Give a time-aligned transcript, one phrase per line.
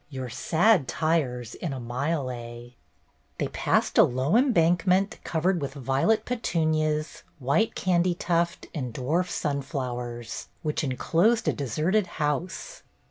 [0.09, 2.75] Your sad tires in a mile a.'"
[3.37, 10.83] They passed a low embankment, covered with violet petunias, white candytuft, and dwarf sunflowers, which
[10.83, 12.81] enclosed a deserted house.